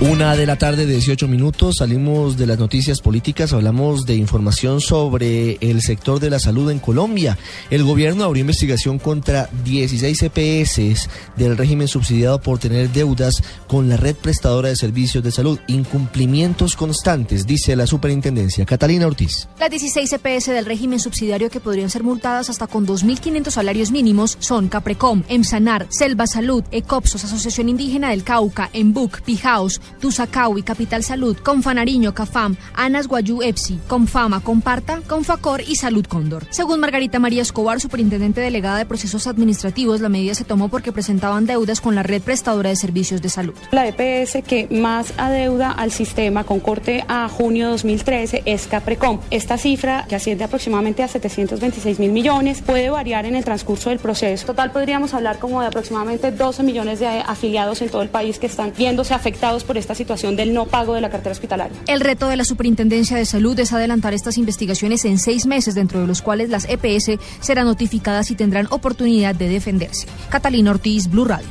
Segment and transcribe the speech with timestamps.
[0.00, 5.56] Una de la tarde, 18 minutos, salimos de las noticias políticas, hablamos de información sobre
[5.60, 7.38] el sector de la salud en Colombia.
[7.70, 13.34] El gobierno abrió investigación contra 16 EPS del régimen subsidiado por tener deudas
[13.68, 15.60] con la red prestadora de servicios de salud.
[15.68, 18.66] Incumplimientos constantes, dice la superintendencia.
[18.66, 19.48] Catalina Ortiz.
[19.60, 24.36] Las 16 EPS del régimen subsidiario que podrían ser multadas hasta con 2.500 salarios mínimos
[24.40, 31.36] son Caprecom, EMSANAR, Selva Salud, ECOPSOS, Asociación Indígena del Cauca, EMBUC, Pijaos, Tusacaui, Capital Salud,
[31.36, 36.46] Confanariño, Cafam, Anas Guayú Epsi, Confama, Comparta, Confacor y Salud Cóndor.
[36.50, 41.46] Según Margarita María Escobar, superintendente delegada de procesos administrativos, la medida se tomó porque presentaban
[41.46, 43.54] deudas con la red prestadora de servicios de salud.
[43.70, 49.20] La EPS que más adeuda al sistema con corte a junio 2013 es Caprecom.
[49.30, 53.98] Esta cifra, que asciende aproximadamente a 726 mil millones, puede variar en el transcurso del
[53.98, 54.46] proceso.
[54.46, 58.46] Total podríamos hablar como de aproximadamente 12 millones de afiliados en todo el país que
[58.46, 61.76] están viéndose afectados por esta situación del no pago de la cartera hospitalaria.
[61.88, 66.00] El reto de la Superintendencia de Salud es adelantar estas investigaciones en seis meses, dentro
[66.00, 70.06] de los cuales las EPS serán notificadas y tendrán oportunidad de defenderse.
[70.28, 71.48] Catalina Ortiz, Blue Radio.